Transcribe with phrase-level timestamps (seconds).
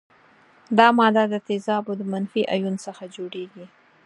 [0.77, 3.65] دا ماده د تیزابو د منفي ایون څخه جوړیږي.